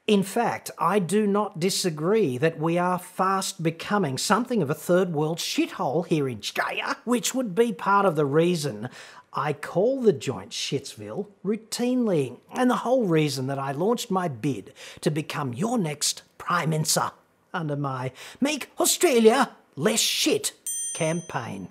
In 0.08 0.24
fact, 0.24 0.72
I 0.78 1.00
do 1.00 1.28
not 1.28 1.60
disagree 1.60 2.38
that 2.38 2.58
we 2.58 2.78
are 2.78 2.98
fast 2.98 3.62
becoming 3.62 4.18
something 4.18 4.62
of 4.62 4.70
a 4.70 4.74
third 4.74 5.12
world 5.12 5.38
shithole 5.38 6.08
here 6.08 6.30
in 6.30 6.40
Australia, 6.40 6.96
which 7.04 7.36
would 7.36 7.54
be 7.54 7.74
part 7.74 8.06
of 8.06 8.16
the 8.16 8.26
reason 8.26 8.88
I 9.34 9.52
call 9.54 10.02
the 10.02 10.14
joint 10.14 10.52
Shitsville 10.52 11.28
routinely, 11.46 12.40
and 12.54 12.70
the 12.70 12.78
whole 12.78 13.04
reason 13.04 13.48
that 13.48 13.60
I 13.60 13.72
launched 13.72 14.10
my 14.10 14.28
bid 14.28 14.74
to 15.02 15.12
become 15.12 15.54
your 15.54 15.78
next 15.78 16.24
Prime 16.38 16.70
Minister 16.70 17.12
under 17.54 17.76
my 17.76 18.12
Make 18.40 18.72
Australia 18.80 19.52
Less 19.76 20.00
Shit 20.00 20.54
campaign. 20.98 21.68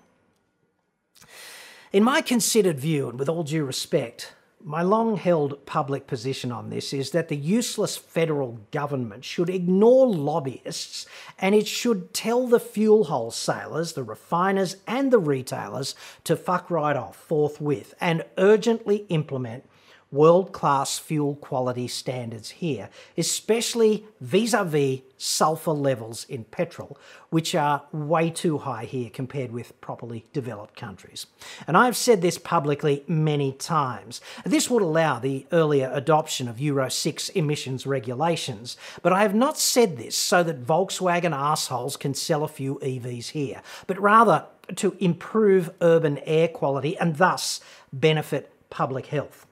In 1.93 2.05
my 2.05 2.21
considered 2.21 2.79
view, 2.79 3.09
and 3.09 3.19
with 3.19 3.29
all 3.29 3.43
due 3.43 3.65
respect, 3.65 4.35
my 4.63 4.83
long 4.83 5.17
held 5.17 5.67
public 5.67 6.07
position 6.07 6.53
on 6.53 6.71
this 6.71 6.93
is 6.93 7.11
that 7.11 7.27
the 7.27 7.37
useless 7.37 7.97
federal 7.97 8.61
government 8.71 9.25
should 9.25 9.51
ignore 9.51 10.07
lobbyists 10.07 11.07
and 11.41 11.57
it 11.57 11.67
should 11.67 12.15
tell 12.15 12.47
the 12.47 12.61
fuel 12.61 13.05
wholesalers, 13.05 13.95
the 13.95 14.05
refiners, 14.05 14.77
and 14.87 15.11
the 15.11 15.19
retailers 15.19 15.97
to 16.23 16.37
fuck 16.37 16.71
right 16.71 16.97
off 16.97 17.17
forthwith 17.17 17.95
and 18.01 18.25
urgently 18.39 19.07
implement 19.09 19.65
world 20.13 20.53
class 20.53 20.99
fuel 20.99 21.35
quality 21.37 21.89
standards 21.89 22.51
here, 22.51 22.89
especially 23.17 24.07
vis 24.21 24.55
a 24.55 24.65
vis 24.65 25.01
sulfur 25.19 25.73
levels 25.73 26.25
in 26.25 26.45
petrol, 26.45 26.97
which 27.31 27.55
are 27.55 27.83
way 27.93 28.31
too 28.31 28.59
high 28.59 28.85
here 28.85 29.11
compared 29.11 29.51
with 29.51 29.79
properly 29.81 30.25
developed 30.33 30.77
countries. 30.77 31.27
And 31.67 31.77
I've 31.77 31.97
said 31.97 32.23
this 32.23 32.39
publicly 32.39 33.03
many 33.09 33.53
times. 33.53 34.21
This 34.45 34.71
would 34.71 34.83
allow 34.83 35.19
the 35.19 35.47
earlier 35.53 35.91
adoption 35.93 36.49
of 36.49 36.61
Euro 36.61 36.89
6 36.89 37.29
emissions 37.31 37.87
regulations, 37.87 38.77
but 39.03 39.13
I 39.13 39.23
have 39.23 39.35
not 39.35 39.59
said 39.59 39.97
this 39.97 40.17
so 40.17 40.43
that 40.43 40.65
Volkswagen 40.65 41.35
assholes 41.35 41.97
can 41.97 42.15
sell 42.15 42.45
a 42.45 42.49
few 42.49 42.77
EVs 42.77 43.31
here, 43.31 43.63
but 43.87 44.01
rather 44.01 44.47
to 44.77 44.97
improve 44.99 45.71
urban 45.81 46.19
air 46.19 46.49
quality 46.49 46.97
and 46.99 47.17
thus 47.17 47.61
benefit 47.93 48.53
public 48.71 49.07
health. 49.07 49.46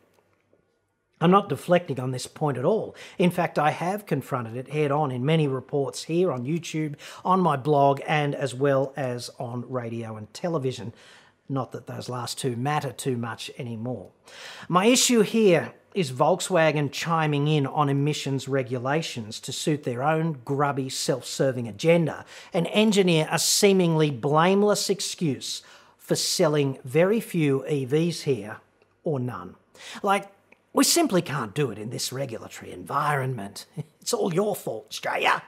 I'm 1.24 1.30
not 1.30 1.48
deflecting 1.48 1.98
on 1.98 2.10
this 2.10 2.26
point 2.26 2.58
at 2.58 2.66
all. 2.66 2.94
In 3.16 3.30
fact, 3.30 3.58
I 3.58 3.70
have 3.70 4.04
confronted 4.04 4.58
it 4.58 4.68
head 4.68 4.90
on 4.90 5.10
in 5.10 5.24
many 5.24 5.48
reports 5.48 6.04
here 6.04 6.30
on 6.30 6.44
YouTube, 6.44 6.96
on 7.24 7.40
my 7.40 7.56
blog, 7.56 8.02
and 8.06 8.34
as 8.34 8.54
well 8.54 8.92
as 8.94 9.30
on 9.38 9.64
radio 9.70 10.18
and 10.18 10.30
television. 10.34 10.92
Not 11.48 11.72
that 11.72 11.86
those 11.86 12.10
last 12.10 12.38
two 12.38 12.56
matter 12.56 12.92
too 12.92 13.16
much 13.16 13.50
anymore. 13.56 14.10
My 14.68 14.84
issue 14.84 15.22
here 15.22 15.72
is 15.94 16.12
Volkswagen 16.12 16.92
chiming 16.92 17.48
in 17.48 17.66
on 17.66 17.88
emissions 17.88 18.46
regulations 18.46 19.40
to 19.40 19.50
suit 19.50 19.84
their 19.84 20.02
own 20.02 20.40
grubby, 20.44 20.90
self 20.90 21.24
serving 21.24 21.66
agenda 21.66 22.26
and 22.52 22.66
engineer 22.66 23.26
a 23.30 23.38
seemingly 23.38 24.10
blameless 24.10 24.90
excuse 24.90 25.62
for 25.96 26.16
selling 26.16 26.78
very 26.84 27.18
few 27.18 27.64
EVs 27.66 28.24
here 28.24 28.58
or 29.04 29.18
none. 29.18 29.54
Like, 30.02 30.33
we 30.74 30.84
simply 30.84 31.22
can't 31.22 31.54
do 31.54 31.70
it 31.70 31.78
in 31.78 31.88
this 31.88 32.12
regulatory 32.12 32.72
environment. 32.72 33.64
It's 34.04 34.12
all 34.12 34.34
your 34.34 34.54
fault, 34.54 34.88
Australia. 34.90 35.42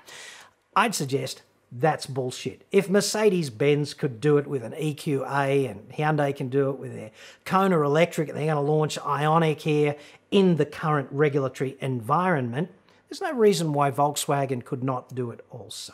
I'd 0.74 0.94
suggest 0.94 1.42
that's 1.70 2.06
bullshit. 2.06 2.66
If 2.72 2.88
Mercedes 2.88 3.50
Benz 3.50 3.92
could 3.92 4.18
do 4.18 4.38
it 4.38 4.46
with 4.46 4.62
an 4.62 4.72
EQA 4.72 5.70
and 5.70 5.90
Hyundai 5.90 6.34
can 6.34 6.48
do 6.48 6.70
it 6.70 6.78
with 6.78 6.94
their 6.94 7.10
Kona 7.44 7.82
Electric, 7.82 8.30
and 8.30 8.38
they're 8.38 8.46
going 8.46 8.56
to 8.56 8.72
launch 8.72 8.98
Ioniq 8.98 9.60
here 9.60 9.96
in 10.30 10.56
the 10.56 10.64
current 10.64 11.08
regulatory 11.10 11.76
environment, 11.80 12.70
there's 13.10 13.20
no 13.20 13.34
reason 13.34 13.74
why 13.74 13.90
Volkswagen 13.90 14.64
could 14.64 14.82
not 14.82 15.14
do 15.14 15.30
it 15.30 15.44
also. 15.50 15.92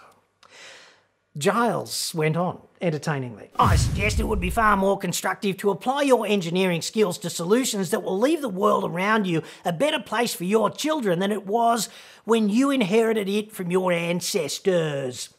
Giles 1.38 2.14
went 2.14 2.36
on, 2.36 2.60
entertainingly. 2.82 3.50
I 3.58 3.76
suggest 3.76 4.20
it 4.20 4.28
would 4.28 4.40
be 4.40 4.50
far 4.50 4.76
more 4.76 4.98
constructive 4.98 5.56
to 5.58 5.70
apply 5.70 6.02
your 6.02 6.26
engineering 6.26 6.82
skills 6.82 7.16
to 7.18 7.30
solutions 7.30 7.90
that 7.90 8.02
will 8.02 8.18
leave 8.18 8.42
the 8.42 8.50
world 8.50 8.84
around 8.84 9.26
you 9.26 9.42
a 9.64 9.72
better 9.72 9.98
place 9.98 10.34
for 10.34 10.44
your 10.44 10.68
children 10.68 11.20
than 11.20 11.32
it 11.32 11.46
was 11.46 11.88
when 12.24 12.50
you 12.50 12.70
inherited 12.70 13.30
it 13.30 13.50
from 13.50 13.70
your 13.70 13.92
ancestors. 13.92 15.30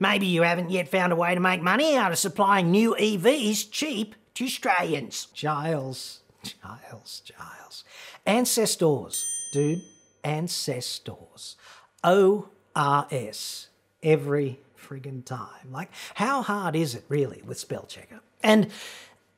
Maybe 0.00 0.26
you 0.26 0.42
haven't 0.42 0.70
yet 0.70 0.88
found 0.88 1.12
a 1.12 1.16
way 1.16 1.34
to 1.34 1.40
make 1.40 1.60
money 1.60 1.94
out 1.94 2.12
of 2.12 2.18
supplying 2.18 2.70
new 2.70 2.96
EVs 2.98 3.70
cheap 3.70 4.14
to 4.34 4.44
Australians. 4.44 5.26
Giles, 5.34 6.20
Giles, 6.42 7.22
Giles. 7.24 7.84
Ancestors, 8.24 9.26
dude, 9.52 9.82
ancestors. 10.24 11.56
O 12.04 12.48
R 12.74 13.08
S. 13.10 13.68
Every 14.02 14.60
friggin' 14.78 15.24
time. 15.24 15.70
Like, 15.70 15.90
how 16.14 16.42
hard 16.42 16.76
is 16.76 16.94
it 16.94 17.04
really 17.08 17.42
with 17.44 17.58
spell 17.58 17.86
checker? 17.86 18.20
And 18.42 18.70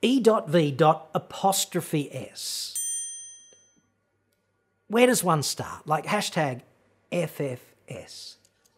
E.V. 0.02 0.76
apostrophe 1.14 2.12
S. 2.12 2.76
where 4.88 5.06
does 5.06 5.23
one 5.23 5.42
start? 5.42 5.87
Like 5.87 6.06
hashtag 6.06 6.62
FFS. 7.12 8.37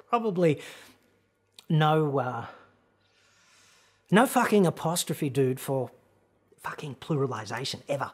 Probably 0.09 0.61
no, 1.69 2.19
uh, 2.19 2.47
no 4.11 4.27
fucking 4.27 4.67
apostrophe, 4.67 5.31
dude, 5.31 5.61
for 5.61 5.91
fucking 6.63 6.97
pluralization 6.97 7.81
ever. 7.89 8.13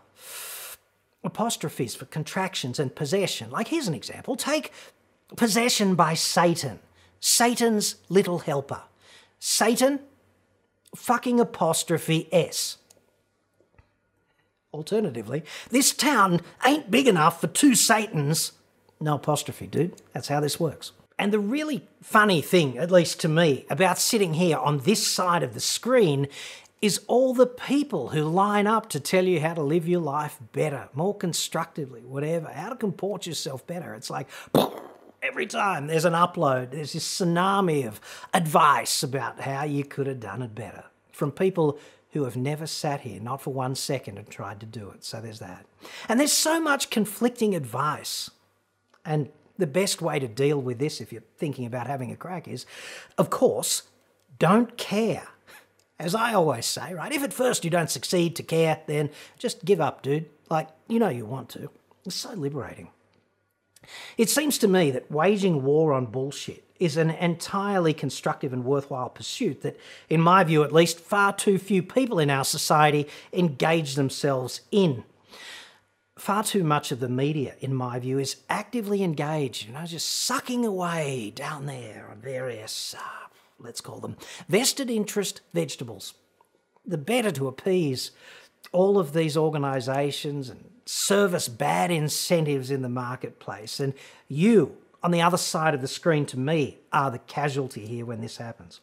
Apostrophes 1.25 1.95
for 1.95 2.05
contractions 2.07 2.79
and 2.79 2.95
possession. 2.95 3.51
Like, 3.51 3.69
here's 3.69 3.89
an 3.89 3.95
example. 3.95 4.37
Take 4.37 4.73
possession 5.37 5.95
by 5.95 6.15
Satan, 6.15 6.79
Satan's 7.21 7.97
little 8.09 8.41
helper. 8.41 8.83
Satan, 9.39 10.01
fucking 10.95 11.41
apostrophe 11.41 12.29
S. 12.33 12.79
Alternatively, 14.73 15.45
this 15.71 15.93
town 15.93 16.41
ain't 16.65 16.91
big 16.91 17.09
enough 17.09 17.41
for 17.41 17.47
two 17.47 17.75
Satans. 17.75 18.53
No 19.01 19.15
apostrophe, 19.15 19.67
dude. 19.67 20.01
That's 20.13 20.29
how 20.29 20.41
this 20.41 20.61
works. 20.61 20.93
And 21.19 21.33
the 21.33 21.39
really 21.39 21.87
funny 22.03 22.41
thing, 22.41 22.79
at 22.79 22.91
least 22.91 23.21
to 23.21 23.29
me, 23.29 23.65
about 23.71 23.99
sitting 23.99 24.35
here 24.35 24.57
on 24.57 24.79
this 24.79 25.07
side 25.07 25.43
of 25.43 25.55
the 25.55 25.61
screen 25.61 26.29
is 26.81 27.01
all 27.09 27.35
the 27.35 27.47
people 27.47 28.11
who 28.11 28.23
line 28.23 28.69
up 28.69 28.89
to 28.91 29.01
tell 29.01 29.25
you 29.25 29.41
how 29.41 29.55
to 29.55 29.63
live 29.63 29.89
your 29.89 30.01
life 30.01 30.39
better, 30.53 30.89
more 30.95 31.17
constructively, 31.17 32.03
whatever, 32.03 32.49
how 32.49 32.69
to 32.69 32.77
comport 32.77 33.27
yourself 33.27 33.67
better. 33.67 33.95
It's 33.95 34.11
like 34.11 34.29
every 35.23 35.47
time 35.47 35.87
there's 35.87 36.05
an 36.05 36.13
upload, 36.13 36.71
there's 36.71 36.93
this 36.93 37.07
tsunami 37.07 37.87
of 37.87 38.01
advice 38.33 39.03
about 39.03 39.41
how 39.41 39.65
you 39.65 39.85
could 39.85 40.07
have 40.07 40.21
done 40.21 40.43
it 40.43 40.55
better 40.55 40.85
from 41.13 41.33
people 41.33 41.79
who 42.13 42.25
have 42.25 42.37
never 42.37 42.67
sat 42.67 43.03
here, 43.03 43.21
not 43.21 43.43
for 43.43 43.53
one 43.53 43.75
second, 43.75 44.17
and 44.19 44.29
tried 44.31 44.61
to 44.61 44.67
do 44.67 44.91
it. 44.91 45.05
So 45.05 45.21
there's 45.21 45.41
that. 45.41 45.67
And 46.09 46.19
there's 46.19 46.33
so 46.33 46.61
much 46.61 46.91
conflicting 46.91 47.55
advice. 47.55 48.31
And 49.05 49.29
the 49.59 49.67
best 49.67 50.01
way 50.01 50.19
to 50.19 50.29
deal 50.29 50.61
with 50.61 50.79
this, 50.79 51.01
if 51.01 51.13
you're 51.13 51.23
thinking 51.37 51.67
about 51.67 51.87
having 51.87 52.11
a 52.11 52.17
crack, 52.17 52.49
is, 52.49 52.65
of 53.19 53.29
course, 53.31 53.83
don't 54.39 54.77
care. 54.79 55.29
As 55.99 56.15
I 56.15 56.33
always 56.33 56.65
say, 56.65 56.95
right? 56.95 57.13
If 57.13 57.25
at 57.25 57.33
first 57.33 57.65
you 57.65 57.71
don't 57.71 57.91
succeed 57.91 58.37
to 58.37 58.43
care, 58.43 58.81
then 58.87 59.11
just 59.37 59.65
give 59.65 59.81
up, 59.81 60.03
dude. 60.03 60.27
Like, 60.49 60.69
you 60.87 60.99
know 60.99 61.09
you 61.09 61.27
want 61.27 61.49
to. 61.51 61.71
It's 62.07 62.15
so 62.15 62.33
liberating. 62.35 62.91
It 64.17 64.31
seems 64.31 64.59
to 64.59 64.69
me 64.69 64.91
that 64.91 65.11
waging 65.11 65.63
war 65.63 65.93
on 65.93 66.07
bullshit 66.07 66.65
is 66.79 66.97
an 66.97 67.11
entirely 67.11 67.93
constructive 67.93 68.53
and 68.53 68.65
worthwhile 68.65 69.09
pursuit 69.09 69.63
that, 69.63 69.79
in 70.09 70.21
my 70.21 70.45
view 70.45 70.63
at 70.63 70.73
least, 70.73 71.01
far 71.01 71.33
too 71.33 71.59
few 71.59 71.83
people 71.83 72.19
in 72.19 72.31
our 72.31 72.45
society 72.45 73.09
engage 73.33 73.95
themselves 73.95 74.61
in 74.71 75.05
far 76.19 76.43
too 76.43 76.65
much 76.65 76.93
of 76.93 77.01
the 77.01 77.09
media, 77.09 77.55
in 77.61 77.75
my 77.75 77.99
view, 77.99 78.19
is 78.19 78.37
actively 78.51 79.03
engaged, 79.03 79.67
you 79.67 79.73
know, 79.73 79.85
just 79.85 80.09
sucking 80.09 80.65
away 80.65 81.33
down 81.35 81.67
there 81.67 82.09
on 82.11 82.21
various, 82.21 82.95
uh, 82.99 83.29
let's 83.59 83.81
call 83.81 84.01
them 84.01 84.17
vested 84.49 84.91
interest 84.91 85.41
vegetables. 85.55 86.15
The 86.85 86.99
better 86.99 87.31
to 87.33 87.49
appease 87.49 88.11
all 88.73 88.99
of 88.99 89.13
these 89.13 89.37
organisations 89.37 90.51
and 90.51 90.71
service 90.89 91.49
bad 91.49 91.91
incentives 91.91 92.71
in 92.71 92.81
the 92.81 92.89
marketplace. 92.89 93.79
And 93.79 93.93
you, 94.27 94.79
on 95.03 95.11
the 95.11 95.21
other 95.21 95.37
side 95.37 95.75
of 95.75 95.83
the 95.83 95.89
screen 95.89 96.25
to 96.27 96.39
me, 96.39 96.79
are 96.91 97.11
the 97.11 97.19
casualty 97.19 97.87
here 97.87 98.07
when 98.07 98.23
this 98.23 98.39
happens. 98.39 98.81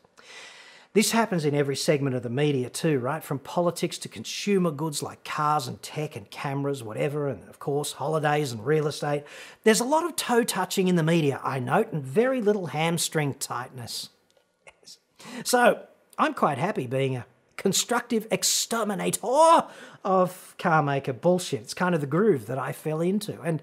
This 0.93 1.11
happens 1.11 1.45
in 1.45 1.55
every 1.55 1.75
segment 1.75 2.15
of 2.15 2.21
the 2.21 2.29
media 2.29 2.69
too, 2.69 2.99
right? 2.99 3.23
From 3.23 3.39
politics 3.39 3.97
to 3.97 4.07
consumer 4.07 4.69
goods 4.69 5.01
like 5.01 5.23
cars 5.23 5.67
and 5.67 5.81
tech 5.81 6.15
and 6.15 6.29
cameras, 6.29 6.83
whatever, 6.83 7.27
and 7.27 7.49
of 7.49 7.57
course, 7.57 7.93
holidays 7.93 8.51
and 8.51 8.63
real 8.63 8.85
estate. 8.85 9.23
There's 9.63 9.79
a 9.81 9.83
lot 9.83 10.05
of 10.05 10.15
toe 10.15 10.43
touching 10.43 10.87
in 10.87 10.97
the 10.97 11.03
media, 11.03 11.41
I 11.43 11.59
note, 11.59 11.91
and 11.91 12.03
very 12.03 12.39
little 12.39 12.67
hamstring 12.67 13.33
tightness. 13.35 14.09
So, 15.43 15.81
I'm 16.19 16.35
quite 16.35 16.59
happy 16.59 16.85
being 16.85 17.15
a 17.15 17.25
constructive 17.57 18.27
exterminator 18.31 19.63
of 20.03 20.55
car 20.59 20.83
maker 20.83 21.13
bullshit. 21.13 21.61
It's 21.61 21.73
kind 21.73 21.95
of 21.95 22.01
the 22.01 22.07
groove 22.07 22.47
that 22.47 22.59
I 22.59 22.71
fell 22.71 23.01
into. 23.01 23.41
And 23.41 23.61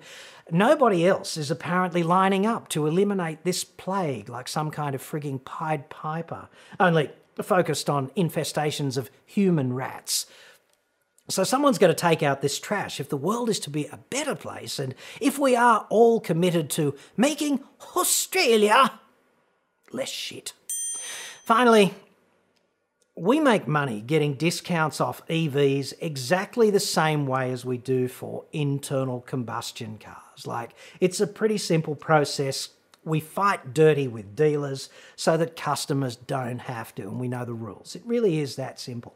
nobody 0.51 1.07
else 1.07 1.37
is 1.37 1.51
apparently 1.51 2.03
lining 2.03 2.47
up 2.47 2.69
to 2.71 2.87
eliminate 2.87 3.45
this 3.45 3.65
plague 3.65 4.29
like 4.29 4.49
some 4.49 4.71
kind 4.71 4.95
of 4.95 5.03
frigging 5.03 5.45
Pied 5.45 5.89
Piper. 5.89 6.49
Only 6.81 7.11
focused 7.41 7.89
on 7.89 8.09
infestations 8.11 8.97
of 8.97 9.11
human 9.25 9.73
rats. 9.73 10.27
So 11.29 11.45
someone's 11.45 11.79
got 11.79 11.87
to 11.87 11.95
take 11.95 12.23
out 12.23 12.43
this 12.43 12.59
trash 12.59 13.01
if 13.01 13.09
the 13.09 13.17
world 13.17 13.49
is 13.49 13.61
to 13.61 13.71
be 13.71 13.87
a 13.87 13.99
better 14.11 14.35
place 14.35 14.79
and 14.79 14.95
if 15.21 15.39
we 15.39 15.55
are 15.55 15.87
all 15.89 16.21
committed 16.21 16.69
to 16.71 16.95
making 17.17 17.61
Australia 17.97 18.99
less 19.93 20.09
shit. 20.09 20.53
Finally, 21.45 21.95
we 23.23 23.39
make 23.39 23.69
money 23.69 24.01
getting 24.01 24.35
discounts 24.35 25.01
off 25.01 25.25
EVs 25.29 25.93
exactly 26.01 26.71
the 26.71 26.81
same 26.81 27.25
way 27.25 27.53
as 27.53 27.65
we 27.65 27.79
do 27.79 28.09
for 28.09 28.45
internal 28.51 29.21
combustion 29.21 29.97
cars. 29.97 30.45
Like, 30.45 30.75
it's 30.99 31.21
a 31.21 31.29
pretty 31.29 31.57
simple 31.57 31.95
process 31.95 32.71
we 33.05 33.21
fight 33.21 33.73
dirty 33.73 34.09
with 34.09 34.35
dealers 34.35 34.91
so 35.15 35.37
that 35.37 35.55
customers 35.55 36.17
don't 36.17 36.63
have 36.63 36.93
to, 36.97 37.03
and 37.03 37.21
we 37.21 37.29
know 37.29 37.45
the 37.45 37.55
rules. 37.55 37.95
It 37.95 38.03
really 38.05 38.41
is 38.41 38.57
that 38.57 38.81
simple. 38.81 39.15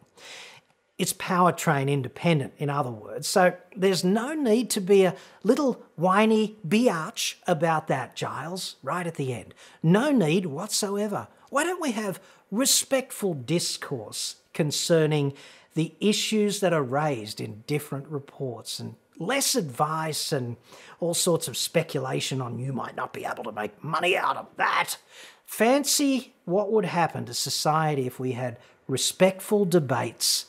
It's 0.98 1.12
powertrain 1.12 1.90
independent, 1.90 2.52
in 2.58 2.70
other 2.70 2.92
words. 2.92 3.26
So 3.26 3.56
there's 3.74 4.04
no 4.04 4.34
need 4.34 4.70
to 4.70 4.80
be 4.80 5.02
a 5.02 5.16
little 5.42 5.84
whiny 5.96 6.58
biatch 6.64 7.34
about 7.48 7.88
that, 7.88 8.14
Giles, 8.14 8.76
right 8.84 9.06
at 9.08 9.16
the 9.16 9.34
end. 9.34 9.52
No 9.82 10.12
need 10.12 10.46
whatsoever. 10.46 11.26
Why 11.50 11.64
don't 11.64 11.82
we 11.82 11.90
have 11.92 12.20
respectful 12.50 13.34
discourse 13.34 14.36
concerning 14.52 15.34
the 15.74 15.94
issues 16.00 16.60
that 16.60 16.72
are 16.72 16.82
raised 16.82 17.40
in 17.40 17.62
different 17.66 18.06
reports 18.08 18.80
and 18.80 18.94
less 19.18 19.54
advice 19.54 20.32
and 20.32 20.56
all 21.00 21.14
sorts 21.14 21.48
of 21.48 21.56
speculation 21.56 22.40
on 22.40 22.58
you 22.58 22.72
might 22.72 22.96
not 22.96 23.12
be 23.12 23.24
able 23.24 23.44
to 23.44 23.52
make 23.52 23.82
money 23.82 24.16
out 24.16 24.36
of 24.36 24.46
that. 24.56 24.96
Fancy 25.44 26.34
what 26.44 26.72
would 26.72 26.84
happen 26.84 27.24
to 27.24 27.34
society 27.34 28.06
if 28.06 28.18
we 28.18 28.32
had 28.32 28.58
respectful 28.88 29.64
debates 29.64 30.46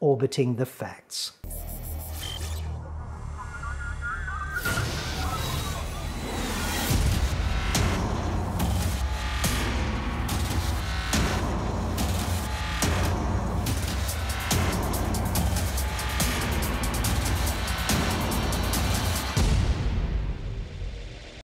orbiting 0.00 0.56
the 0.56 0.66
facts. 0.66 1.32